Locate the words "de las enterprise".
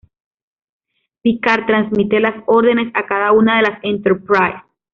3.57-4.63